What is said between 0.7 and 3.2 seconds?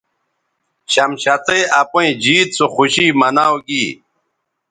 شمشتئ اپئیں جیت سو خوشی